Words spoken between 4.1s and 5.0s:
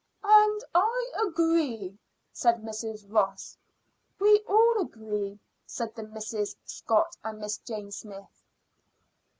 "We all